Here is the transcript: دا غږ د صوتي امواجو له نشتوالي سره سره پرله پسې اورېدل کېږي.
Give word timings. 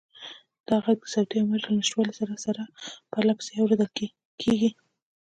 دا 0.67 0.75
غږ 0.85 0.99
د 1.03 1.07
صوتي 1.13 1.35
امواجو 1.39 1.67
له 1.71 1.77
نشتوالي 1.79 2.13
سره 2.19 2.33
سره 2.45 2.61
پرله 3.11 3.33
پسې 3.39 3.53
اورېدل 3.61 3.89
کېږي. 4.41 4.69